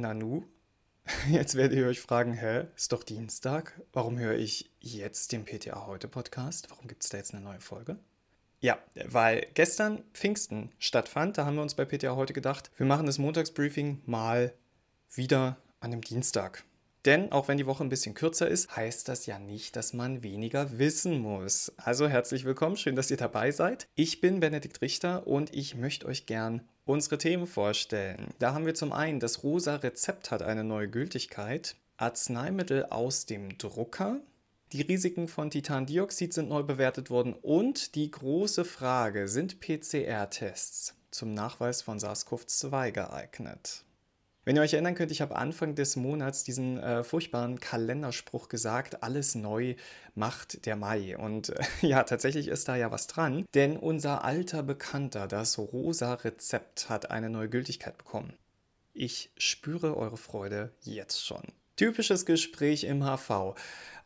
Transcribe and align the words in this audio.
Nanu? 0.00 0.44
Jetzt 1.30 1.54
werdet 1.54 1.78
ihr 1.78 1.86
euch 1.86 2.00
fragen, 2.00 2.34
hä, 2.34 2.66
ist 2.76 2.92
doch 2.92 3.02
Dienstag? 3.02 3.80
Warum 3.92 4.18
höre 4.18 4.34
ich 4.34 4.70
jetzt 4.80 5.32
den 5.32 5.44
PTA 5.44 5.86
heute 5.86 6.08
Podcast? 6.08 6.70
Warum 6.70 6.86
gibt 6.86 7.02
es 7.02 7.08
da 7.08 7.16
jetzt 7.16 7.32
eine 7.32 7.42
neue 7.42 7.60
Folge? 7.60 7.98
Ja, 8.60 8.78
weil 9.06 9.46
gestern 9.54 10.02
Pfingsten 10.12 10.70
stattfand, 10.78 11.38
da 11.38 11.46
haben 11.46 11.54
wir 11.54 11.62
uns 11.62 11.74
bei 11.74 11.84
PTA 11.84 12.16
heute 12.16 12.32
gedacht, 12.32 12.70
wir 12.76 12.86
machen 12.86 13.06
das 13.06 13.18
Montagsbriefing 13.18 14.02
mal 14.04 14.52
wieder 15.14 15.56
an 15.80 15.92
dem 15.92 16.02
Dienstag. 16.02 16.64
Denn 17.04 17.32
auch 17.32 17.48
wenn 17.48 17.58
die 17.58 17.66
Woche 17.66 17.84
ein 17.84 17.88
bisschen 17.88 18.14
kürzer 18.14 18.48
ist, 18.48 18.74
heißt 18.74 19.08
das 19.08 19.26
ja 19.26 19.38
nicht, 19.38 19.76
dass 19.76 19.92
man 19.92 20.22
weniger 20.22 20.78
wissen 20.78 21.18
muss. 21.18 21.72
Also 21.76 22.08
herzlich 22.08 22.44
willkommen, 22.44 22.76
schön, 22.76 22.96
dass 22.96 23.10
ihr 23.10 23.16
dabei 23.16 23.50
seid. 23.50 23.86
Ich 23.94 24.20
bin 24.20 24.40
Benedikt 24.40 24.82
Richter 24.82 25.26
und 25.26 25.54
ich 25.54 25.76
möchte 25.76 26.06
euch 26.06 26.26
gern 26.26 26.62
unsere 26.84 27.18
Themen 27.18 27.46
vorstellen. 27.46 28.28
Da 28.38 28.54
haben 28.54 28.66
wir 28.66 28.74
zum 28.74 28.92
einen, 28.92 29.20
das 29.20 29.42
rosa 29.42 29.76
Rezept 29.76 30.30
hat 30.30 30.42
eine 30.42 30.64
neue 30.64 30.88
Gültigkeit, 30.88 31.76
Arzneimittel 31.96 32.86
aus 32.86 33.26
dem 33.26 33.58
Drucker, 33.58 34.20
die 34.72 34.82
Risiken 34.82 35.28
von 35.28 35.50
Titandioxid 35.50 36.34
sind 36.34 36.50
neu 36.50 36.62
bewertet 36.62 37.08
worden 37.08 37.32
und 37.32 37.94
die 37.94 38.10
große 38.10 38.66
Frage, 38.66 39.26
sind 39.26 39.60
PCR-Tests 39.60 40.94
zum 41.10 41.32
Nachweis 41.32 41.80
von 41.80 41.98
SARS-CoV-2 41.98 42.90
geeignet? 42.90 43.84
Wenn 44.48 44.56
ihr 44.56 44.62
euch 44.62 44.72
erinnern 44.72 44.94
könnt, 44.94 45.12
ich 45.12 45.20
habe 45.20 45.36
Anfang 45.36 45.74
des 45.74 45.96
Monats 45.96 46.42
diesen 46.42 46.78
äh, 46.78 47.04
furchtbaren 47.04 47.60
Kalenderspruch 47.60 48.48
gesagt, 48.48 49.02
alles 49.02 49.34
neu 49.34 49.74
macht 50.14 50.64
der 50.64 50.74
Mai. 50.74 51.18
Und 51.18 51.50
äh, 51.50 51.62
ja, 51.86 52.02
tatsächlich 52.04 52.48
ist 52.48 52.66
da 52.66 52.74
ja 52.74 52.90
was 52.90 53.08
dran, 53.08 53.44
denn 53.52 53.76
unser 53.76 54.24
alter 54.24 54.62
Bekannter, 54.62 55.28
das 55.28 55.58
rosa 55.58 56.14
Rezept, 56.14 56.88
hat 56.88 57.10
eine 57.10 57.28
neue 57.28 57.50
Gültigkeit 57.50 57.98
bekommen. 57.98 58.32
Ich 58.94 59.30
spüre 59.36 59.98
eure 59.98 60.16
Freude 60.16 60.72
jetzt 60.80 61.26
schon. 61.26 61.42
Typisches 61.76 62.24
Gespräch 62.24 62.84
im 62.84 63.04
HV. 63.04 63.54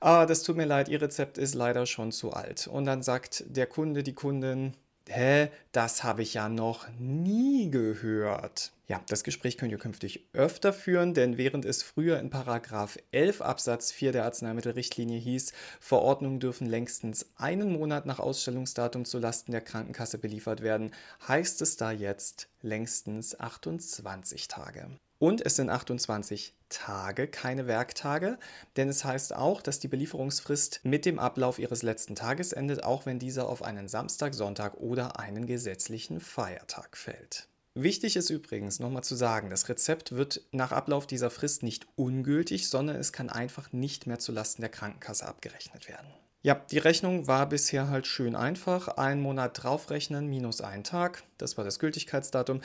Ah, 0.00 0.26
das 0.26 0.42
tut 0.42 0.56
mir 0.56 0.66
leid, 0.66 0.88
Ihr 0.88 1.00
Rezept 1.00 1.38
ist 1.38 1.54
leider 1.54 1.86
schon 1.86 2.10
zu 2.10 2.32
alt. 2.32 2.66
Und 2.66 2.84
dann 2.86 3.04
sagt 3.04 3.44
der 3.46 3.68
Kunde, 3.68 4.02
die 4.02 4.14
Kundin, 4.14 4.74
Hä, 5.08 5.50
das 5.72 6.04
habe 6.04 6.22
ich 6.22 6.34
ja 6.34 6.48
noch 6.48 6.86
nie 6.98 7.70
gehört. 7.70 8.72
Ja, 8.86 9.00
das 9.08 9.24
Gespräch 9.24 9.58
könnt 9.58 9.72
ihr 9.72 9.78
künftig 9.78 10.28
öfter 10.32 10.72
führen, 10.72 11.14
denn 11.14 11.38
während 11.38 11.64
es 11.64 11.82
früher 11.82 12.18
in 12.20 12.30
Paragraph 12.30 12.98
11 13.10 13.40
Absatz 13.40 13.90
4 13.90 14.12
der 14.12 14.24
Arzneimittelrichtlinie 14.24 15.18
hieß, 15.18 15.52
Verordnungen 15.80 16.40
dürfen 16.40 16.66
längstens 16.66 17.30
einen 17.36 17.72
Monat 17.72 18.06
nach 18.06 18.18
Ausstellungsdatum 18.18 19.04
zulasten 19.04 19.52
der 19.52 19.62
Krankenkasse 19.62 20.18
beliefert 20.18 20.62
werden, 20.62 20.92
heißt 21.26 21.62
es 21.62 21.76
da 21.76 21.90
jetzt 21.90 22.48
längstens 22.60 23.38
28 23.38 24.48
Tage. 24.48 24.88
Und 25.22 25.46
es 25.46 25.54
sind 25.54 25.70
28 25.70 26.52
Tage, 26.68 27.28
keine 27.28 27.68
Werktage, 27.68 28.38
denn 28.76 28.88
es 28.88 29.04
heißt 29.04 29.36
auch, 29.36 29.62
dass 29.62 29.78
die 29.78 29.86
Belieferungsfrist 29.86 30.80
mit 30.82 31.04
dem 31.04 31.20
Ablauf 31.20 31.60
ihres 31.60 31.84
letzten 31.84 32.16
Tages 32.16 32.52
endet, 32.52 32.82
auch 32.82 33.06
wenn 33.06 33.20
dieser 33.20 33.48
auf 33.48 33.62
einen 33.62 33.86
Samstag, 33.86 34.34
Sonntag 34.34 34.78
oder 34.78 35.20
einen 35.20 35.46
gesetzlichen 35.46 36.18
Feiertag 36.18 36.96
fällt. 36.96 37.46
Wichtig 37.74 38.16
ist 38.16 38.30
übrigens 38.30 38.80
nochmal 38.80 39.04
zu 39.04 39.14
sagen, 39.14 39.48
das 39.48 39.68
Rezept 39.68 40.10
wird 40.10 40.42
nach 40.50 40.72
Ablauf 40.72 41.06
dieser 41.06 41.30
Frist 41.30 41.62
nicht 41.62 41.86
ungültig, 41.94 42.68
sondern 42.68 42.96
es 42.96 43.12
kann 43.12 43.30
einfach 43.30 43.72
nicht 43.72 44.08
mehr 44.08 44.18
zulasten 44.18 44.62
der 44.62 44.70
Krankenkasse 44.70 45.24
abgerechnet 45.24 45.86
werden. 45.86 46.08
Ja, 46.42 46.56
die 46.72 46.78
Rechnung 46.78 47.28
war 47.28 47.48
bisher 47.48 47.88
halt 47.88 48.08
schön 48.08 48.34
einfach. 48.34 48.88
Einen 48.88 49.20
Monat 49.20 49.62
draufrechnen 49.62 50.26
minus 50.26 50.60
einen 50.62 50.82
Tag. 50.82 51.22
Das 51.38 51.56
war 51.56 51.64
das 51.64 51.78
Gültigkeitsdatum. 51.78 52.60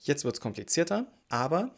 Jetzt 0.00 0.26
wird 0.26 0.34
es 0.34 0.42
komplizierter, 0.42 1.06
aber 1.30 1.70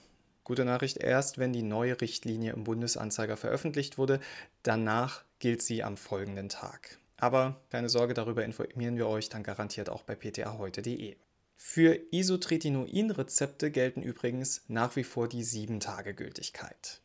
Gute 0.44 0.66
Nachricht 0.66 0.98
erst, 0.98 1.38
wenn 1.38 1.54
die 1.54 1.62
neue 1.62 2.00
Richtlinie 2.00 2.52
im 2.52 2.64
Bundesanzeiger 2.64 3.38
veröffentlicht 3.38 3.96
wurde. 3.96 4.20
Danach 4.62 5.24
gilt 5.38 5.62
sie 5.62 5.82
am 5.82 5.96
folgenden 5.96 6.50
Tag. 6.50 6.98
Aber 7.16 7.60
keine 7.70 7.88
Sorge, 7.88 8.12
darüber 8.12 8.44
informieren 8.44 8.96
wir 8.98 9.06
euch 9.06 9.30
dann 9.30 9.42
garantiert 9.42 9.88
auch 9.88 10.02
bei 10.02 10.14
ptaheute.de. 10.14 11.16
Für 11.56 11.98
Isotretinoin-Rezepte 12.10 13.70
gelten 13.70 14.02
übrigens 14.02 14.62
nach 14.68 14.96
wie 14.96 15.04
vor 15.04 15.28
die 15.28 15.44
7-Tage-Gültigkeit. 15.44 17.00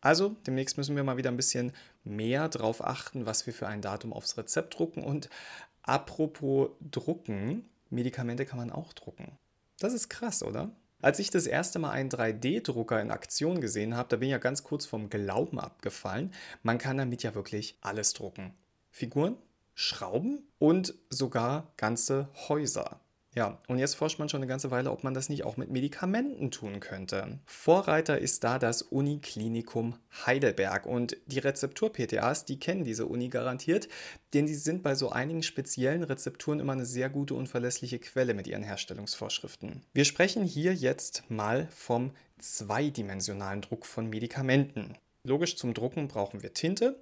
Also, 0.00 0.36
demnächst 0.46 0.76
müssen 0.78 0.96
wir 0.96 1.04
mal 1.04 1.18
wieder 1.18 1.30
ein 1.30 1.36
bisschen 1.36 1.72
mehr 2.02 2.48
darauf 2.48 2.82
achten, 2.82 3.26
was 3.26 3.46
wir 3.46 3.52
für 3.52 3.68
ein 3.68 3.82
Datum 3.82 4.12
aufs 4.12 4.36
Rezept 4.36 4.78
drucken. 4.78 5.04
Und 5.04 5.28
apropos 5.82 6.70
drucken, 6.80 7.68
Medikamente 7.90 8.46
kann 8.46 8.58
man 8.58 8.72
auch 8.72 8.92
drucken. 8.94 9.38
Das 9.78 9.92
ist 9.92 10.08
krass, 10.08 10.42
oder? 10.42 10.70
Als 11.02 11.18
ich 11.18 11.30
das 11.30 11.46
erste 11.46 11.78
Mal 11.78 11.90
einen 11.90 12.10
3D-Drucker 12.10 13.00
in 13.00 13.10
Aktion 13.10 13.60
gesehen 13.60 13.96
habe, 13.96 14.08
da 14.10 14.16
bin 14.16 14.28
ich 14.28 14.32
ja 14.32 14.38
ganz 14.38 14.64
kurz 14.64 14.84
vom 14.84 15.08
Glauben 15.08 15.58
abgefallen. 15.58 16.32
Man 16.62 16.78
kann 16.78 16.98
damit 16.98 17.22
ja 17.22 17.34
wirklich 17.34 17.78
alles 17.80 18.12
drucken. 18.12 18.52
Figuren, 18.90 19.36
Schrauben 19.74 20.42
und 20.58 20.94
sogar 21.08 21.72
ganze 21.78 22.28
Häuser. 22.48 23.00
Ja, 23.36 23.58
und 23.68 23.78
jetzt 23.78 23.94
forscht 23.94 24.18
man 24.18 24.28
schon 24.28 24.40
eine 24.40 24.48
ganze 24.48 24.72
Weile, 24.72 24.90
ob 24.90 25.04
man 25.04 25.14
das 25.14 25.28
nicht 25.28 25.44
auch 25.44 25.56
mit 25.56 25.70
Medikamenten 25.70 26.50
tun 26.50 26.80
könnte. 26.80 27.38
Vorreiter 27.46 28.18
ist 28.18 28.42
da 28.42 28.58
das 28.58 28.82
Uniklinikum 28.82 29.94
Heidelberg 30.26 30.84
und 30.84 31.16
die 31.26 31.38
Rezeptur-PTAs, 31.38 32.44
die 32.44 32.58
kennen 32.58 32.82
diese 32.82 33.06
Uni 33.06 33.28
garantiert, 33.28 33.88
denn 34.34 34.46
die 34.46 34.54
sind 34.54 34.82
bei 34.82 34.96
so 34.96 35.10
einigen 35.10 35.44
speziellen 35.44 36.02
Rezepturen 36.02 36.58
immer 36.58 36.72
eine 36.72 36.86
sehr 36.86 37.08
gute 37.08 37.34
und 37.34 37.46
verlässliche 37.46 38.00
Quelle 38.00 38.34
mit 38.34 38.48
ihren 38.48 38.64
Herstellungsvorschriften. 38.64 39.84
Wir 39.92 40.04
sprechen 40.04 40.42
hier 40.42 40.74
jetzt 40.74 41.22
mal 41.28 41.68
vom 41.70 42.10
zweidimensionalen 42.38 43.60
Druck 43.60 43.86
von 43.86 44.08
Medikamenten. 44.08 44.96
Logisch 45.22 45.56
zum 45.56 45.74
Drucken 45.74 46.08
brauchen 46.08 46.42
wir 46.42 46.54
Tinte 46.54 47.00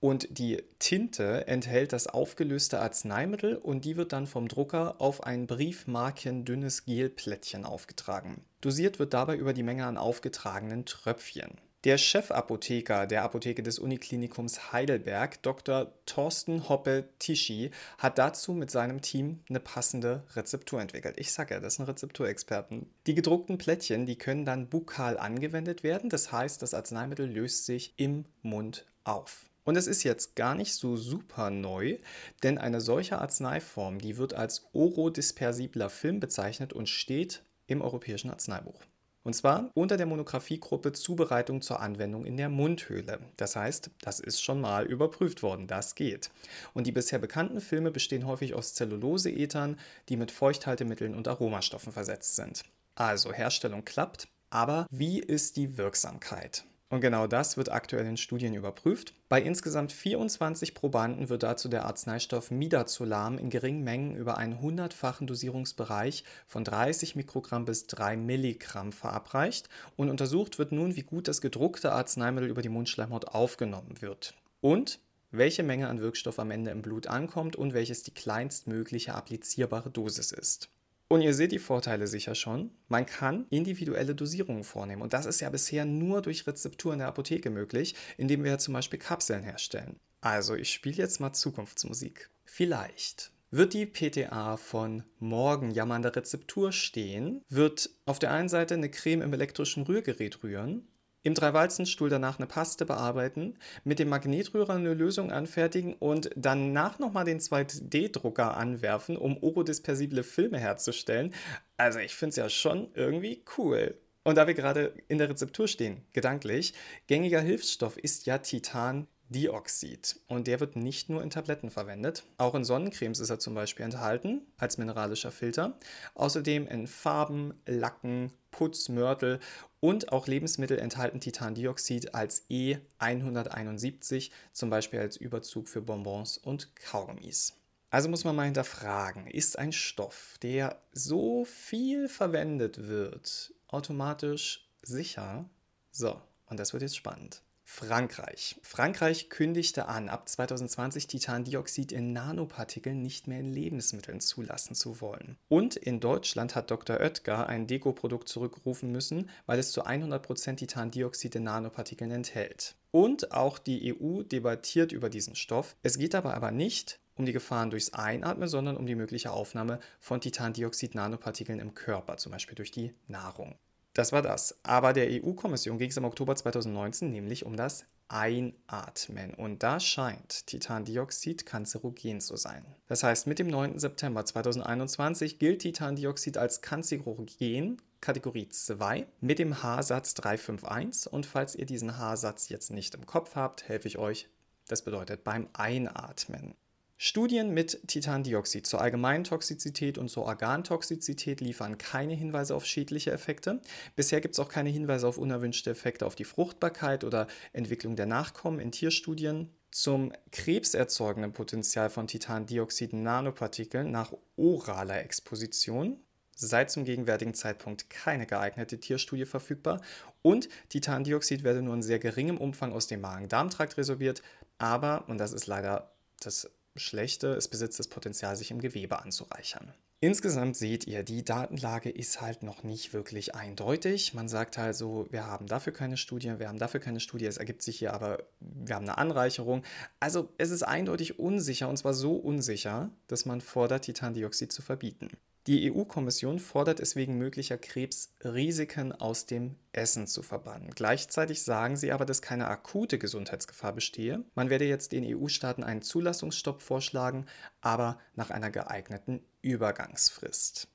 und 0.00 0.38
die 0.38 0.62
Tinte 0.78 1.46
enthält 1.46 1.92
das 1.92 2.06
aufgelöste 2.06 2.80
Arzneimittel 2.80 3.56
und 3.56 3.84
die 3.84 3.96
wird 3.96 4.12
dann 4.12 4.26
vom 4.26 4.48
Drucker 4.48 4.96
auf 4.98 5.22
ein 5.24 5.46
briefmarkendünnes 5.46 6.86
Gelplättchen 6.86 7.66
aufgetragen. 7.66 8.42
Dosiert 8.62 8.98
wird 8.98 9.12
dabei 9.12 9.36
über 9.36 9.52
die 9.52 9.62
Menge 9.62 9.84
an 9.84 9.98
aufgetragenen 9.98 10.86
Tröpfchen. 10.86 11.58
Der 11.84 11.96
Chefapotheker 11.96 13.06
der 13.06 13.22
Apotheke 13.22 13.62
des 13.62 13.78
Uniklinikums 13.78 14.70
Heidelberg, 14.70 15.40
Dr. 15.42 15.92
Thorsten 16.04 16.68
Hoppe-Tischi, 16.68 17.70
hat 17.96 18.18
dazu 18.18 18.52
mit 18.52 18.70
seinem 18.70 19.00
Team 19.00 19.40
eine 19.48 19.60
passende 19.60 20.24
Rezeptur 20.34 20.82
entwickelt. 20.82 21.16
Ich 21.18 21.32
sage 21.32 21.54
ja, 21.54 21.60
das 21.60 21.76
sind 21.76 21.86
Rezepturexperten. 21.86 22.90
Die 23.06 23.14
gedruckten 23.14 23.56
Plättchen, 23.56 24.04
die 24.04 24.16
können 24.16 24.44
dann 24.44 24.68
bukal 24.68 25.16
angewendet 25.16 25.82
werden. 25.82 26.10
Das 26.10 26.32
heißt, 26.32 26.60
das 26.60 26.74
Arzneimittel 26.74 27.26
löst 27.26 27.64
sich 27.64 27.94
im 27.96 28.26
Mund 28.42 28.84
auf. 29.04 29.46
Und 29.64 29.76
es 29.76 29.86
ist 29.86 30.02
jetzt 30.02 30.36
gar 30.36 30.54
nicht 30.54 30.74
so 30.74 30.96
super 30.96 31.50
neu, 31.50 31.98
denn 32.42 32.58
eine 32.58 32.80
solche 32.80 33.18
Arzneiform, 33.20 33.98
die 33.98 34.16
wird 34.16 34.34
als 34.34 34.66
orodispersibler 34.72 35.90
Film 35.90 36.20
bezeichnet 36.20 36.72
und 36.72 36.88
steht 36.88 37.42
im 37.66 37.82
Europäischen 37.82 38.30
Arzneibuch. 38.30 38.80
Und 39.22 39.34
zwar 39.34 39.70
unter 39.74 39.98
der 39.98 40.06
Monographiegruppe 40.06 40.92
Zubereitung 40.92 41.60
zur 41.60 41.80
Anwendung 41.80 42.24
in 42.24 42.38
der 42.38 42.48
Mundhöhle. 42.48 43.18
Das 43.36 43.54
heißt, 43.54 43.90
das 44.00 44.18
ist 44.18 44.42
schon 44.42 44.62
mal 44.62 44.86
überprüft 44.86 45.42
worden, 45.42 45.66
das 45.66 45.94
geht. 45.94 46.30
Und 46.72 46.86
die 46.86 46.92
bisher 46.92 47.18
bekannten 47.18 47.60
Filme 47.60 47.90
bestehen 47.90 48.26
häufig 48.26 48.54
aus 48.54 48.72
Zelluloseethern, 48.74 49.78
die 50.08 50.16
mit 50.16 50.30
Feuchthaltemitteln 50.30 51.14
und 51.14 51.28
Aromastoffen 51.28 51.92
versetzt 51.92 52.36
sind. 52.36 52.64
Also 52.94 53.32
Herstellung 53.32 53.84
klappt, 53.84 54.26
aber 54.48 54.86
wie 54.90 55.20
ist 55.20 55.56
die 55.56 55.76
Wirksamkeit? 55.76 56.64
Und 56.90 57.00
genau 57.00 57.28
das 57.28 57.56
wird 57.56 57.70
aktuell 57.70 58.04
in 58.04 58.16
Studien 58.16 58.52
überprüft. 58.52 59.14
Bei 59.28 59.40
insgesamt 59.40 59.92
24 59.92 60.74
Probanden 60.74 61.28
wird 61.28 61.44
dazu 61.44 61.68
der 61.68 61.84
Arzneistoff 61.84 62.50
Midazolam 62.50 63.38
in 63.38 63.48
geringen 63.48 63.84
Mengen 63.84 64.16
über 64.16 64.38
einen 64.38 64.60
hundertfachen 64.60 65.28
Dosierungsbereich 65.28 66.24
von 66.48 66.64
30 66.64 67.14
Mikrogramm 67.14 67.64
bis 67.64 67.86
3 67.86 68.16
Milligramm 68.16 68.90
verabreicht 68.90 69.68
und 69.96 70.10
untersucht 70.10 70.58
wird 70.58 70.72
nun, 70.72 70.96
wie 70.96 71.04
gut 71.04 71.28
das 71.28 71.40
gedruckte 71.40 71.92
Arzneimittel 71.92 72.50
über 72.50 72.60
die 72.60 72.68
Mundschleimhaut 72.68 73.26
aufgenommen 73.28 74.02
wird. 74.02 74.34
Und 74.60 74.98
welche 75.30 75.62
Menge 75.62 75.88
an 75.88 76.00
Wirkstoff 76.00 76.40
am 76.40 76.50
Ende 76.50 76.72
im 76.72 76.82
Blut 76.82 77.06
ankommt 77.06 77.54
und 77.54 77.72
welches 77.72 78.02
die 78.02 78.14
kleinstmögliche 78.14 79.14
applizierbare 79.14 79.90
Dosis 79.90 80.32
ist. 80.32 80.70
Und 81.12 81.22
ihr 81.22 81.34
seht 81.34 81.50
die 81.50 81.58
Vorteile 81.58 82.06
sicher 82.06 82.36
schon. 82.36 82.70
Man 82.86 83.04
kann 83.04 83.46
individuelle 83.50 84.14
Dosierungen 84.14 84.62
vornehmen. 84.62 85.02
Und 85.02 85.12
das 85.12 85.26
ist 85.26 85.40
ja 85.40 85.50
bisher 85.50 85.84
nur 85.84 86.22
durch 86.22 86.46
Rezeptur 86.46 86.92
in 86.92 87.00
der 87.00 87.08
Apotheke 87.08 87.50
möglich, 87.50 87.96
indem 88.16 88.44
wir 88.44 88.58
zum 88.58 88.74
Beispiel 88.74 89.00
Kapseln 89.00 89.42
herstellen. 89.42 89.98
Also, 90.20 90.54
ich 90.54 90.72
spiele 90.72 90.94
jetzt 90.94 91.18
mal 91.18 91.32
Zukunftsmusik. 91.32 92.30
Vielleicht 92.44 93.32
wird 93.50 93.74
die 93.74 93.86
PTA 93.86 94.56
von 94.56 95.02
morgen 95.18 95.72
ja 95.72 95.84
mal 95.84 95.96
an 95.96 96.02
der 96.02 96.14
Rezeptur 96.14 96.70
stehen, 96.70 97.42
wird 97.48 97.90
auf 98.06 98.20
der 98.20 98.30
einen 98.30 98.48
Seite 98.48 98.74
eine 98.74 98.88
Creme 98.88 99.22
im 99.22 99.32
elektrischen 99.32 99.82
Rührgerät 99.82 100.44
rühren 100.44 100.86
im 101.22 101.34
Dreiwalzenstuhl 101.34 102.08
danach 102.08 102.38
eine 102.38 102.46
Paste 102.46 102.86
bearbeiten, 102.86 103.58
mit 103.84 103.98
dem 103.98 104.08
Magnetrührer 104.08 104.74
eine 104.74 104.94
Lösung 104.94 105.30
anfertigen 105.30 105.94
und 105.94 106.30
danach 106.36 106.98
nochmal 106.98 107.24
den 107.24 107.40
2D-Drucker 107.40 108.56
anwerfen, 108.56 109.16
um 109.16 109.42
orodispersible 109.42 110.22
Filme 110.22 110.58
herzustellen. 110.58 111.34
Also 111.76 111.98
ich 111.98 112.14
finde 112.14 112.30
es 112.30 112.36
ja 112.36 112.48
schon 112.48 112.88
irgendwie 112.94 113.44
cool. 113.58 113.98
Und 114.22 114.36
da 114.36 114.46
wir 114.46 114.54
gerade 114.54 114.94
in 115.08 115.18
der 115.18 115.30
Rezeptur 115.30 115.66
stehen, 115.66 116.02
gedanklich, 116.12 116.74
gängiger 117.06 117.40
Hilfsstoff 117.40 117.96
ist 117.96 118.26
ja 118.26 118.38
Titandioxid. 118.38 120.20
Und 120.28 120.46
der 120.46 120.60
wird 120.60 120.76
nicht 120.76 121.08
nur 121.08 121.22
in 121.22 121.30
Tabletten 121.30 121.70
verwendet, 121.70 122.24
auch 122.36 122.54
in 122.54 122.64
Sonnencremes 122.64 123.18
ist 123.18 123.30
er 123.30 123.38
zum 123.38 123.54
Beispiel 123.54 123.84
enthalten 123.84 124.42
als 124.58 124.76
mineralischer 124.76 125.30
Filter. 125.30 125.78
Außerdem 126.14 126.66
in 126.68 126.86
Farben, 126.86 127.54
Lacken, 127.66 128.32
Putz, 128.50 128.88
Mörtel 128.90 129.40
und 129.80 130.12
auch 130.12 130.26
Lebensmittel 130.26 130.78
enthalten 130.78 131.20
Titandioxid 131.20 132.14
als 132.14 132.48
E171, 132.50 134.30
zum 134.52 134.70
Beispiel 134.70 135.00
als 135.00 135.16
Überzug 135.16 135.68
für 135.68 135.80
Bonbons 135.80 136.38
und 136.38 136.76
Kaugummis. 136.76 137.56
Also 137.90 138.08
muss 138.08 138.24
man 138.24 138.36
mal 138.36 138.44
hinterfragen, 138.44 139.26
ist 139.26 139.58
ein 139.58 139.72
Stoff, 139.72 140.36
der 140.42 140.80
so 140.92 141.44
viel 141.44 142.08
verwendet 142.08 142.86
wird, 142.86 143.52
automatisch 143.66 144.68
sicher? 144.82 145.50
So, 145.90 146.20
und 146.46 146.60
das 146.60 146.72
wird 146.72 146.82
jetzt 146.82 146.96
spannend. 146.96 147.42
Frankreich. 147.72 148.56
Frankreich 148.62 149.30
kündigte 149.30 149.86
an, 149.86 150.08
ab 150.08 150.28
2020 150.28 151.06
Titandioxid 151.06 151.92
in 151.92 152.12
Nanopartikeln 152.12 153.00
nicht 153.00 153.28
mehr 153.28 153.38
in 153.38 153.52
Lebensmitteln 153.52 154.20
zulassen 154.20 154.74
zu 154.74 155.00
wollen. 155.00 155.38
Und 155.48 155.76
in 155.76 156.00
Deutschland 156.00 156.56
hat 156.56 156.72
Dr. 156.72 156.98
Oetker 156.98 157.48
ein 157.48 157.68
Deko-Produkt 157.68 158.28
zurückrufen 158.28 158.90
müssen, 158.90 159.30
weil 159.46 159.60
es 159.60 159.70
zu 159.70 159.86
100% 159.86 160.56
Titandioxid 160.56 161.36
in 161.36 161.44
Nanopartikeln 161.44 162.10
enthält. 162.10 162.74
Und 162.90 163.30
auch 163.30 163.60
die 163.60 163.94
EU 163.94 164.24
debattiert 164.24 164.90
über 164.90 165.08
diesen 165.08 165.36
Stoff. 165.36 165.76
Es 165.84 165.96
geht 165.96 166.14
dabei 166.14 166.34
aber 166.34 166.50
nicht 166.50 166.98
um 167.14 167.24
die 167.24 167.32
Gefahren 167.32 167.70
durchs 167.70 167.94
Einatmen, 167.94 168.48
sondern 168.48 168.76
um 168.76 168.86
die 168.86 168.96
mögliche 168.96 169.30
Aufnahme 169.30 169.78
von 170.00 170.20
Titandioxid-Nanopartikeln 170.20 171.60
im 171.60 171.74
Körper, 171.74 172.16
zum 172.16 172.32
Beispiel 172.32 172.56
durch 172.56 172.72
die 172.72 172.92
Nahrung. 173.06 173.56
Das 173.94 174.12
war 174.12 174.22
das. 174.22 174.58
Aber 174.62 174.92
der 174.92 175.08
EU-Kommission 175.10 175.78
ging 175.78 175.90
es 175.90 175.96
im 175.96 176.04
Oktober 176.04 176.36
2019 176.36 177.10
nämlich 177.10 177.44
um 177.44 177.56
das 177.56 177.84
Einatmen. 178.08 179.34
Und 179.34 179.62
da 179.62 179.78
scheint 179.78 180.46
Titandioxid 180.46 181.46
kanzerogen 181.46 182.20
zu 182.20 182.36
sein. 182.36 182.64
Das 182.88 183.02
heißt, 183.02 183.26
mit 183.26 183.38
dem 183.38 183.48
9. 183.48 183.78
September 183.78 184.24
2021 184.24 185.38
gilt 185.38 185.62
Titandioxid 185.62 186.36
als 186.36 186.60
kanzerogen 186.60 187.80
Kategorie 188.00 188.48
2 188.48 189.06
mit 189.20 189.38
dem 189.38 189.62
H-Satz 189.62 190.14
351. 190.14 191.12
Und 191.12 191.26
falls 191.26 191.54
ihr 191.54 191.66
diesen 191.66 191.98
H-Satz 191.98 192.48
jetzt 192.48 192.70
nicht 192.70 192.94
im 192.94 193.06
Kopf 193.06 193.36
habt, 193.36 193.68
helfe 193.68 193.88
ich 193.88 193.98
euch. 193.98 194.28
Das 194.66 194.82
bedeutet 194.82 195.24
beim 195.24 195.48
Einatmen. 195.52 196.54
Studien 197.02 197.54
mit 197.54 197.80
Titandioxid 197.88 198.66
zur 198.66 198.82
allgemeinen 198.82 199.24
Toxizität 199.24 199.96
und 199.96 200.10
zur 200.10 200.24
Organtoxizität 200.24 201.40
liefern 201.40 201.78
keine 201.78 202.12
Hinweise 202.12 202.54
auf 202.54 202.66
schädliche 202.66 203.10
Effekte. 203.10 203.62
Bisher 203.96 204.20
gibt 204.20 204.34
es 204.34 204.38
auch 204.38 204.50
keine 204.50 204.68
Hinweise 204.68 205.08
auf 205.08 205.16
unerwünschte 205.16 205.70
Effekte 205.70 206.04
auf 206.04 206.14
die 206.14 206.26
Fruchtbarkeit 206.26 207.02
oder 207.02 207.26
Entwicklung 207.54 207.96
der 207.96 208.04
Nachkommen 208.04 208.60
in 208.60 208.70
Tierstudien. 208.70 209.48
Zum 209.70 210.12
krebserzeugenden 210.30 211.32
Potenzial 211.32 211.88
von 211.88 212.06
Titandioxid-Nanopartikeln 212.06 213.90
nach 213.90 214.12
oraler 214.36 215.02
Exposition 215.02 215.98
seit 216.36 216.70
zum 216.70 216.84
gegenwärtigen 216.84 217.32
Zeitpunkt 217.32 217.88
keine 217.88 218.26
geeignete 218.26 218.78
Tierstudie 218.78 219.24
verfügbar 219.24 219.80
und 220.20 220.50
Titandioxid 220.68 221.44
werde 221.44 221.62
nur 221.62 221.72
in 221.72 221.82
sehr 221.82 221.98
geringem 221.98 222.36
Umfang 222.36 222.74
aus 222.74 222.88
dem 222.88 223.00
Magen-Darm-Trakt 223.00 223.78
resorbiert, 223.78 224.20
aber, 224.58 225.08
und 225.08 225.16
das 225.16 225.32
ist 225.32 225.46
leider 225.46 225.94
das 226.20 226.50
Schlechte, 226.76 227.28
es 227.34 227.48
besitzt 227.48 227.78
das 227.78 227.88
Potenzial, 227.88 228.36
sich 228.36 228.50
im 228.50 228.60
Gewebe 228.60 229.00
anzureichern. 229.00 229.72
Insgesamt 230.02 230.56
seht 230.56 230.86
ihr, 230.86 231.02
die 231.02 231.24
Datenlage 231.24 231.90
ist 231.90 232.22
halt 232.22 232.42
noch 232.42 232.62
nicht 232.62 232.94
wirklich 232.94 233.34
eindeutig. 233.34 234.14
Man 234.14 234.28
sagt 234.28 234.58
also, 234.58 235.06
wir 235.10 235.26
haben 235.26 235.46
dafür 235.46 235.74
keine 235.74 235.98
Studie, 235.98 236.38
wir 236.38 236.48
haben 236.48 236.58
dafür 236.58 236.80
keine 236.80 237.00
Studie, 237.00 237.26
es 237.26 237.36
ergibt 237.36 237.60
sich 237.60 237.78
hier 237.78 237.92
aber, 237.92 238.24
wir 238.40 238.76
haben 238.76 238.88
eine 238.88 238.96
Anreicherung. 238.96 239.62
Also 239.98 240.32
es 240.38 240.50
ist 240.50 240.62
eindeutig 240.62 241.18
unsicher 241.18 241.68
und 241.68 241.76
zwar 241.76 241.92
so 241.92 242.14
unsicher, 242.14 242.90
dass 243.08 243.26
man 243.26 243.42
fordert, 243.42 243.84
Titandioxid 243.84 244.50
zu 244.50 244.62
verbieten. 244.62 245.10
Die 245.50 245.68
EU-Kommission 245.68 246.38
fordert 246.38 246.78
es 246.78 246.94
wegen 246.94 247.18
möglicher 247.18 247.58
Krebsrisiken 247.58 248.92
aus 248.92 249.26
dem 249.26 249.56
Essen 249.72 250.06
zu 250.06 250.22
verbannen. 250.22 250.70
Gleichzeitig 250.70 251.42
sagen 251.42 251.76
sie 251.76 251.90
aber, 251.90 252.04
dass 252.04 252.22
keine 252.22 252.46
akute 252.46 253.00
Gesundheitsgefahr 253.00 253.72
bestehe. 253.72 254.22
Man 254.36 254.48
werde 254.48 254.66
jetzt 254.66 254.92
den 254.92 255.04
EU-Staaten 255.04 255.64
einen 255.64 255.82
Zulassungsstopp 255.82 256.62
vorschlagen, 256.62 257.26
aber 257.62 257.98
nach 258.14 258.30
einer 258.30 258.52
geeigneten 258.52 259.24
Übergangsfrist. 259.42 260.68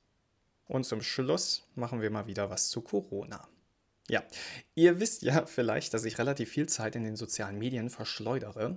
Und 0.66 0.84
zum 0.84 1.00
Schluss 1.00 1.66
machen 1.74 2.02
wir 2.02 2.10
mal 2.10 2.26
wieder 2.26 2.50
was 2.50 2.68
zu 2.68 2.82
Corona. 2.82 3.48
Ja, 4.10 4.24
ihr 4.74 5.00
wisst 5.00 5.22
ja 5.22 5.46
vielleicht, 5.46 5.94
dass 5.94 6.04
ich 6.04 6.18
relativ 6.18 6.50
viel 6.50 6.68
Zeit 6.68 6.96
in 6.96 7.04
den 7.04 7.16
sozialen 7.16 7.56
Medien 7.56 7.88
verschleudere. 7.88 8.76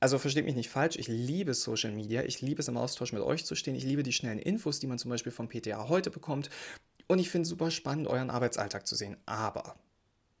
Also 0.00 0.18
versteht 0.18 0.44
mich 0.44 0.54
nicht 0.54 0.70
falsch, 0.70 0.96
ich 0.96 1.08
liebe 1.08 1.54
Social 1.54 1.90
Media, 1.90 2.22
ich 2.22 2.40
liebe 2.40 2.60
es 2.60 2.68
im 2.68 2.76
Austausch 2.76 3.12
mit 3.12 3.22
euch 3.22 3.44
zu 3.44 3.56
stehen, 3.56 3.74
ich 3.74 3.82
liebe 3.82 4.04
die 4.04 4.12
schnellen 4.12 4.38
Infos, 4.38 4.78
die 4.78 4.86
man 4.86 4.98
zum 4.98 5.10
Beispiel 5.10 5.32
vom 5.32 5.48
PTA 5.48 5.88
heute 5.88 6.10
bekommt 6.10 6.50
und 7.08 7.18
ich 7.18 7.30
finde 7.30 7.42
es 7.42 7.48
super 7.48 7.70
spannend, 7.72 8.06
euren 8.06 8.30
Arbeitsalltag 8.30 8.86
zu 8.86 8.94
sehen. 8.94 9.16
Aber 9.26 9.76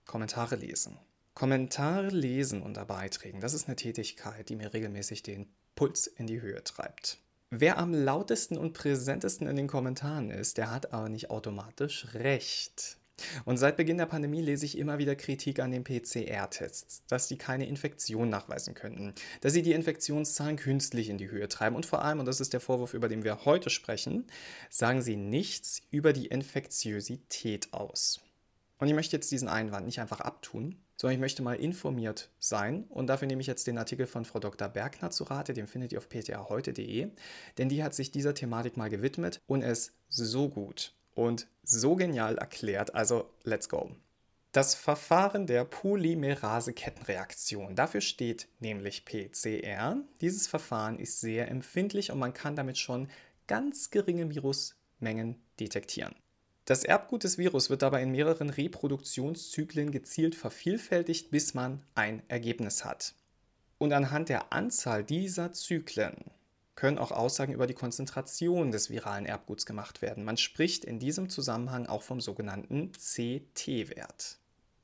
Kommentare 0.06 0.54
lesen. 0.54 0.96
Kommentare 1.34 2.08
lesen 2.08 2.62
unter 2.62 2.84
Beiträgen, 2.84 3.40
das 3.40 3.54
ist 3.54 3.66
eine 3.66 3.76
Tätigkeit, 3.76 4.48
die 4.48 4.56
mir 4.56 4.72
regelmäßig 4.72 5.22
den 5.22 5.48
Puls 5.74 6.06
in 6.06 6.26
die 6.26 6.40
Höhe 6.40 6.62
treibt. 6.62 7.18
Wer 7.50 7.78
am 7.78 7.94
lautesten 7.94 8.58
und 8.58 8.74
präsentesten 8.74 9.46
in 9.46 9.56
den 9.56 9.68
Kommentaren 9.68 10.30
ist, 10.30 10.58
der 10.58 10.70
hat 10.70 10.92
aber 10.92 11.08
nicht 11.08 11.30
automatisch 11.30 12.12
recht. 12.14 12.98
Und 13.44 13.56
seit 13.56 13.76
Beginn 13.76 13.98
der 13.98 14.06
Pandemie 14.06 14.42
lese 14.42 14.64
ich 14.64 14.78
immer 14.78 14.98
wieder 14.98 15.16
Kritik 15.16 15.60
an 15.60 15.70
den 15.70 15.84
PCR-Tests, 15.84 17.04
dass 17.08 17.28
die 17.28 17.38
keine 17.38 17.66
Infektion 17.66 18.28
nachweisen 18.28 18.74
könnten, 18.74 19.14
dass 19.40 19.52
sie 19.52 19.62
die 19.62 19.72
Infektionszahlen 19.72 20.56
künstlich 20.56 21.08
in 21.08 21.18
die 21.18 21.30
Höhe 21.30 21.48
treiben 21.48 21.76
und 21.76 21.86
vor 21.86 22.02
allem, 22.02 22.20
und 22.20 22.26
das 22.26 22.40
ist 22.40 22.52
der 22.52 22.60
Vorwurf, 22.60 22.94
über 22.94 23.08
den 23.08 23.24
wir 23.24 23.44
heute 23.44 23.70
sprechen, 23.70 24.26
sagen 24.70 25.02
sie 25.02 25.16
nichts 25.16 25.82
über 25.90 26.12
die 26.12 26.26
Infektiosität 26.26 27.72
aus. 27.72 28.20
Und 28.78 28.86
ich 28.88 28.94
möchte 28.94 29.16
jetzt 29.16 29.30
diesen 29.30 29.48
Einwand 29.48 29.86
nicht 29.86 30.00
einfach 30.00 30.20
abtun, 30.20 30.76
sondern 30.96 31.14
ich 31.14 31.20
möchte 31.20 31.42
mal 31.42 31.54
informiert 31.54 32.30
sein 32.38 32.84
und 32.88 33.08
dafür 33.08 33.26
nehme 33.26 33.40
ich 33.40 33.46
jetzt 33.46 33.66
den 33.66 33.78
Artikel 33.78 34.06
von 34.06 34.24
Frau 34.24 34.38
Dr. 34.38 34.68
Bergner 34.68 35.10
zu 35.10 35.24
Rate, 35.24 35.52
den 35.52 35.66
findet 35.66 35.92
ihr 35.92 35.98
auf 35.98 36.08
ptaheute.de, 36.08 37.08
denn 37.56 37.68
die 37.68 37.82
hat 37.82 37.94
sich 37.94 38.10
dieser 38.10 38.34
Thematik 38.34 38.76
mal 38.76 38.90
gewidmet 38.90 39.40
und 39.46 39.62
es 39.62 39.92
so 40.08 40.48
gut 40.48 40.97
und 41.18 41.48
so 41.64 41.96
genial 41.96 42.38
erklärt. 42.38 42.94
Also, 42.94 43.28
let's 43.42 43.68
go. 43.68 43.90
Das 44.52 44.76
Verfahren 44.76 45.48
der 45.48 45.64
Polymerase-Kettenreaktion. 45.64 47.74
Dafür 47.74 48.00
steht 48.00 48.46
nämlich 48.60 49.04
PCR. 49.04 49.96
Dieses 50.20 50.46
Verfahren 50.46 51.00
ist 51.00 51.20
sehr 51.20 51.50
empfindlich 51.50 52.12
und 52.12 52.20
man 52.20 52.32
kann 52.32 52.56
damit 52.56 52.78
schon 52.78 53.08
ganz 53.48 53.90
geringe 53.90 54.30
Virusmengen 54.30 55.36
detektieren. 55.60 56.14
Das 56.64 56.84
Erbgut 56.84 57.24
des 57.24 57.36
Virus 57.36 57.68
wird 57.68 57.82
dabei 57.82 58.02
in 58.02 58.12
mehreren 58.12 58.48
Reproduktionszyklen 58.50 59.90
gezielt 59.90 60.36
vervielfältigt, 60.36 61.32
bis 61.32 61.52
man 61.52 61.82
ein 61.94 62.22
Ergebnis 62.28 62.84
hat. 62.84 63.14
Und 63.78 63.92
anhand 63.92 64.28
der 64.28 64.52
Anzahl 64.52 65.02
dieser 65.02 65.52
Zyklen 65.52 66.14
können 66.78 66.98
auch 66.98 67.10
Aussagen 67.10 67.52
über 67.52 67.66
die 67.66 67.74
Konzentration 67.74 68.70
des 68.70 68.88
viralen 68.88 69.26
Erbguts 69.26 69.66
gemacht 69.66 70.00
werden. 70.00 70.22
Man 70.22 70.36
spricht 70.36 70.84
in 70.84 71.00
diesem 71.00 71.28
Zusammenhang 71.28 71.86
auch 71.86 72.02
vom 72.02 72.20
sogenannten 72.20 72.92
CT-Wert. 72.92 74.38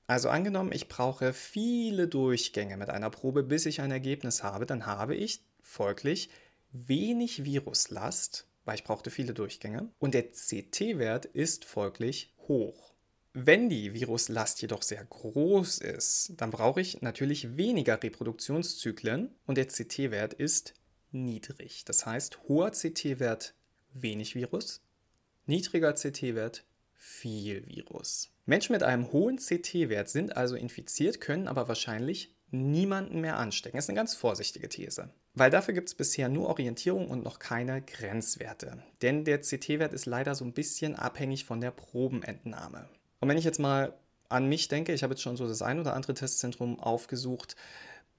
Also 0.08 0.28
angenommen, 0.28 0.72
ich 0.72 0.88
brauche 0.88 1.32
viele 1.32 2.08
Durchgänge 2.08 2.76
mit 2.76 2.90
einer 2.90 3.10
Probe, 3.10 3.44
bis 3.44 3.64
ich 3.64 3.80
ein 3.80 3.92
Ergebnis 3.92 4.42
habe, 4.42 4.66
dann 4.66 4.86
habe 4.86 5.14
ich 5.14 5.44
folglich 5.62 6.30
wenig 6.72 7.44
Viruslast, 7.44 8.48
weil 8.64 8.74
ich 8.74 8.82
brauchte 8.82 9.10
viele 9.10 9.32
Durchgänge, 9.32 9.88
und 10.00 10.14
der 10.14 10.32
CT-Wert 10.32 11.26
ist 11.26 11.64
folglich 11.64 12.34
hoch. 12.48 12.92
Wenn 13.34 13.68
die 13.68 13.94
Viruslast 13.94 14.60
jedoch 14.62 14.82
sehr 14.82 15.04
groß 15.04 15.78
ist, 15.78 16.32
dann 16.38 16.50
brauche 16.50 16.80
ich 16.80 17.02
natürlich 17.02 17.56
weniger 17.56 18.02
Reproduktionszyklen 18.02 19.32
und 19.46 19.58
der 19.58 19.68
CT-Wert 19.68 20.34
ist 20.34 20.74
niedrig. 21.14 21.84
Das 21.84 22.04
heißt, 22.04 22.48
hoher 22.48 22.72
CT-Wert 22.72 23.54
wenig 23.92 24.34
Virus, 24.34 24.82
niedriger 25.46 25.94
CT-Wert 25.94 26.64
viel 26.92 27.66
Virus. 27.66 28.30
Menschen 28.46 28.72
mit 28.72 28.82
einem 28.82 29.12
hohen 29.12 29.36
CT-Wert 29.36 30.08
sind 30.08 30.36
also 30.36 30.56
infiziert, 30.56 31.20
können 31.20 31.48
aber 31.48 31.68
wahrscheinlich 31.68 32.34
niemanden 32.50 33.20
mehr 33.20 33.38
anstecken. 33.38 33.76
Das 33.76 33.86
ist 33.86 33.90
eine 33.90 33.96
ganz 33.96 34.14
vorsichtige 34.14 34.68
These. 34.68 35.10
Weil 35.34 35.50
dafür 35.50 35.74
gibt 35.74 35.88
es 35.88 35.94
bisher 35.94 36.28
nur 36.28 36.48
Orientierung 36.48 37.08
und 37.08 37.24
noch 37.24 37.38
keine 37.38 37.82
Grenzwerte. 37.82 38.82
Denn 39.02 39.24
der 39.24 39.40
CT-Wert 39.40 39.92
ist 39.92 40.06
leider 40.06 40.34
so 40.34 40.44
ein 40.44 40.52
bisschen 40.52 40.94
abhängig 40.94 41.44
von 41.44 41.60
der 41.60 41.72
Probenentnahme. 41.72 42.88
Und 43.20 43.28
wenn 43.28 43.38
ich 43.38 43.44
jetzt 43.44 43.58
mal 43.58 43.94
an 44.28 44.48
mich 44.48 44.68
denke, 44.68 44.92
ich 44.92 45.02
habe 45.02 45.14
jetzt 45.14 45.22
schon 45.22 45.36
so 45.36 45.46
das 45.46 45.62
ein 45.62 45.80
oder 45.80 45.94
andere 45.94 46.14
Testzentrum 46.14 46.78
aufgesucht, 46.78 47.56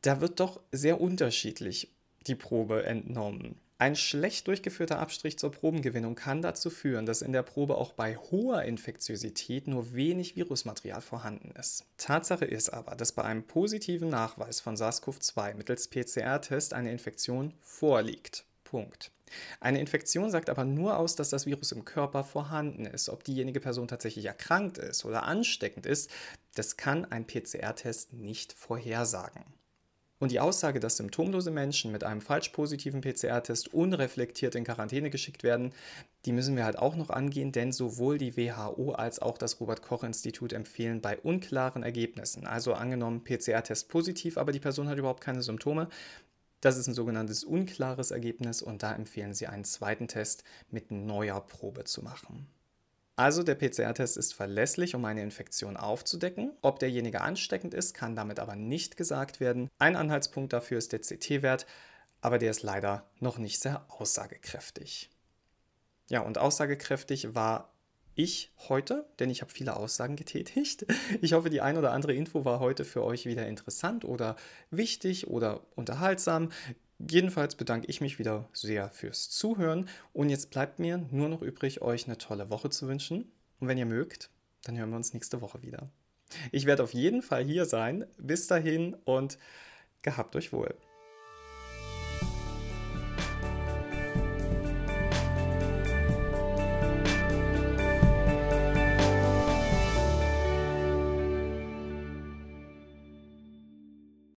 da 0.01 0.21
wird 0.21 0.39
doch 0.39 0.59
sehr 0.71 0.99
unterschiedlich 0.99 1.91
die 2.27 2.35
Probe 2.35 2.83
entnommen. 2.85 3.59
Ein 3.77 3.97
schlecht 3.97 4.47
durchgeführter 4.47 4.99
Abstrich 4.99 5.37
zur 5.37 5.51
Probengewinnung 5.51 6.15
kann 6.15 6.41
dazu 6.41 6.69
führen, 6.69 7.05
dass 7.05 7.21
in 7.21 7.33
der 7.33 7.43
Probe 7.43 7.75
auch 7.75 7.91
bei 7.91 8.15
hoher 8.15 8.63
Infektiosität 8.63 9.67
nur 9.67 9.93
wenig 9.93 10.37
Virusmaterial 10.37 11.01
vorhanden 11.01 11.51
ist. 11.59 11.85
Tatsache 11.97 12.45
ist 12.45 12.69
aber, 12.69 12.95
dass 12.95 13.11
bei 13.11 13.23
einem 13.23 13.43
positiven 13.43 14.07
Nachweis 14.07 14.61
von 14.61 14.77
SARS-CoV-2 14.77 15.55
mittels 15.55 15.89
PCR-Test 15.89 16.73
eine 16.73 16.89
Infektion 16.89 17.53
vorliegt. 17.59 18.45
Punkt. 18.63 19.11
Eine 19.59 19.81
Infektion 19.81 20.31
sagt 20.31 20.49
aber 20.49 20.63
nur 20.63 20.97
aus, 20.97 21.17
dass 21.17 21.29
das 21.29 21.45
Virus 21.45 21.73
im 21.73 21.83
Körper 21.83 22.23
vorhanden 22.23 22.85
ist. 22.85 23.09
Ob 23.09 23.25
diejenige 23.25 23.59
Person 23.59 23.89
tatsächlich 23.89 24.25
erkrankt 24.25 24.77
ist 24.77 25.03
oder 25.03 25.23
ansteckend 25.23 25.85
ist, 25.85 26.09
das 26.55 26.77
kann 26.77 27.03
ein 27.03 27.27
PCR-Test 27.27 28.13
nicht 28.13 28.53
vorhersagen. 28.53 29.43
Und 30.17 30.31
die 30.31 30.39
Aussage, 30.39 30.79
dass 30.79 30.97
symptomlose 30.97 31.51
Menschen 31.51 31.91
mit 31.91 32.05
einem 32.05 32.21
falsch 32.21 32.49
positiven 32.49 33.01
PCR-Test 33.01 33.73
unreflektiert 33.73 34.55
in 34.55 34.63
Quarantäne 34.63 35.09
geschickt 35.09 35.43
werden, 35.43 35.73
die 36.25 36.31
müssen 36.31 36.55
wir 36.55 36.63
halt 36.63 36.77
auch 36.77 36.95
noch 36.95 37.09
angehen, 37.09 37.51
denn 37.51 37.73
sowohl 37.73 38.17
die 38.17 38.37
WHO 38.37 38.93
als 38.93 39.19
auch 39.21 39.37
das 39.37 39.59
Robert 39.59 39.81
Koch 39.81 40.03
Institut 40.03 40.53
empfehlen 40.53 41.01
bei 41.01 41.17
unklaren 41.19 41.83
Ergebnissen, 41.83 42.47
also 42.47 42.73
angenommen 42.73 43.25
PCR-Test 43.25 43.89
positiv, 43.89 44.37
aber 44.37 44.53
die 44.53 44.61
Person 44.61 44.87
hat 44.87 44.97
überhaupt 44.97 45.21
keine 45.21 45.43
Symptome, 45.43 45.89
das 46.61 46.77
ist 46.77 46.87
ein 46.87 46.95
sogenanntes 46.95 47.43
unklares 47.43 48.11
Ergebnis 48.11 48.61
und 48.61 48.83
da 48.83 48.95
empfehlen 48.95 49.33
sie 49.33 49.47
einen 49.47 49.65
zweiten 49.65 50.07
Test 50.07 50.43
mit 50.71 50.91
neuer 50.91 51.41
Probe 51.41 51.83
zu 51.83 52.01
machen. 52.01 52.47
Also 53.17 53.43
der 53.43 53.55
PCR-Test 53.55 54.17
ist 54.17 54.33
verlässlich, 54.33 54.93
um 54.93 55.05
eine 55.05 55.23
Infektion 55.23 55.77
aufzudecken. 55.77 56.51
Ob 56.61 56.79
derjenige 56.79 57.21
ansteckend 57.21 57.73
ist, 57.73 57.93
kann 57.93 58.15
damit 58.15 58.39
aber 58.39 58.55
nicht 58.57 58.97
gesagt 58.97 59.39
werden. 59.39 59.69
Ein 59.79 59.95
Anhaltspunkt 59.95 60.51
dafür 60.51 60.77
ist 60.77 60.91
der 60.91 60.99
CT-Wert, 60.99 61.65
aber 62.19 62.39
der 62.39 62.51
ist 62.51 62.63
leider 62.63 63.09
noch 63.19 63.37
nicht 63.37 63.61
sehr 63.61 63.85
aussagekräftig. 63.87 65.09
Ja, 66.09 66.21
und 66.21 66.37
aussagekräftig 66.37 67.33
war 67.35 67.71
ich 68.15 68.51
heute, 68.69 69.05
denn 69.19 69.29
ich 69.29 69.41
habe 69.41 69.51
viele 69.51 69.75
Aussagen 69.75 70.15
getätigt. 70.15 70.85
Ich 71.21 71.33
hoffe, 71.33 71.49
die 71.49 71.61
ein 71.61 71.77
oder 71.77 71.91
andere 71.91 72.13
Info 72.13 72.45
war 72.45 72.59
heute 72.59 72.83
für 72.83 73.03
euch 73.03 73.25
wieder 73.25 73.47
interessant 73.47 74.03
oder 74.05 74.35
wichtig 74.71 75.27
oder 75.27 75.61
unterhaltsam. 75.75 76.51
Jedenfalls 76.99 77.55
bedanke 77.55 77.87
ich 77.87 77.99
mich 77.99 78.19
wieder 78.19 78.47
sehr 78.53 78.89
fürs 78.89 79.29
Zuhören 79.29 79.89
und 80.13 80.29
jetzt 80.29 80.49
bleibt 80.49 80.79
mir 80.79 80.97
nur 81.11 81.27
noch 81.27 81.41
übrig, 81.41 81.81
euch 81.81 82.05
eine 82.05 82.17
tolle 82.17 82.49
Woche 82.49 82.69
zu 82.69 82.87
wünschen. 82.87 83.31
Und 83.59 83.67
wenn 83.67 83.77
ihr 83.77 83.85
mögt, 83.85 84.29
dann 84.63 84.77
hören 84.77 84.89
wir 84.89 84.95
uns 84.95 85.13
nächste 85.13 85.41
Woche 85.41 85.61
wieder. 85.61 85.89
Ich 86.51 86.65
werde 86.65 86.83
auf 86.83 86.93
jeden 86.93 87.21
Fall 87.21 87.43
hier 87.43 87.65
sein. 87.65 88.05
Bis 88.17 88.47
dahin 88.47 88.95
und 89.05 89.37
gehabt 90.01 90.35
euch 90.35 90.53
wohl. 90.53 90.75